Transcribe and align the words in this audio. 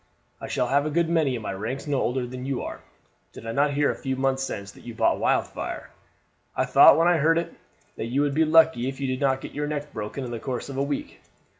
I 0.41 0.47
shall 0.47 0.69
have 0.69 0.87
a 0.87 0.89
good 0.89 1.09
many 1.09 1.35
in 1.35 1.43
my 1.43 1.53
ranks 1.53 1.85
no 1.85 2.01
older 2.01 2.25
than 2.25 2.43
you 2.43 2.63
are. 2.63 2.81
Did 3.33 3.45
I 3.45 3.51
not 3.51 3.75
hear 3.75 3.91
a 3.91 3.95
few 3.95 4.15
months 4.15 4.41
since 4.41 4.71
that 4.71 4.83
you 4.83 4.95
bought 4.95 5.19
Wildfire? 5.19 5.91
I 6.55 6.65
thought 6.65 6.97
when 6.97 7.07
I 7.07 7.17
heard 7.17 7.37
it; 7.37 7.53
that 7.97 8.05
you 8.07 8.21
would 8.21 8.33
be 8.33 8.43
lucky 8.43 8.89
if 8.89 8.99
you 8.99 9.05
did 9.05 9.19
not 9.21 9.41
get 9.41 9.51
your 9.53 9.67
neck 9.67 9.93
broken 9.93 10.23
in 10.25 10.31
the 10.31 10.39
course 10.39 10.69
of 10.69 10.77
a 10.77 10.81
week. 10.81 11.21